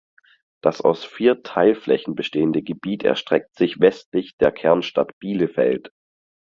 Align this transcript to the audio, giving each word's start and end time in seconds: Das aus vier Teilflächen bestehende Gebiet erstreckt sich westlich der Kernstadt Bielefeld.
Das 0.63 0.81
aus 0.81 1.05
vier 1.05 1.43
Teilflächen 1.43 2.15
bestehende 2.15 2.63
Gebiet 2.63 3.03
erstreckt 3.03 3.55
sich 3.55 3.79
westlich 3.79 4.35
der 4.37 4.51
Kernstadt 4.51 5.11
Bielefeld. 5.19 5.91